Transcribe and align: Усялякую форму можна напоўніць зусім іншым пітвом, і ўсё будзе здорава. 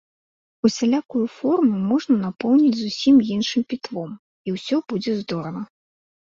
Усялякую 0.69 1.21
форму 1.39 1.75
можна 1.91 2.15
напоўніць 2.25 2.81
зусім 2.81 3.15
іншым 3.37 3.61
пітвом, 3.71 4.09
і 4.49 4.59
ўсё 4.59 4.85
будзе 4.91 5.11
здорава. 5.23 5.61